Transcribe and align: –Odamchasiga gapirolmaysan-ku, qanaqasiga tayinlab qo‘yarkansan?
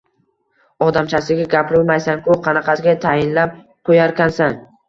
–Odamchasiga 0.85 1.45
gapirolmaysan-ku, 1.51 2.39
qanaqasiga 2.49 2.99
tayinlab 3.07 3.63
qo‘yarkansan? 3.93 4.61